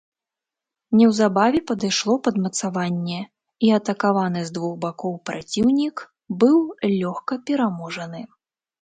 [1.01, 3.19] Неўзабаве падышло падмацаванне,
[3.69, 5.95] і атакаваны з двух бакоў праціўнік
[6.43, 6.57] быў
[7.01, 8.21] лёгка пераможаны.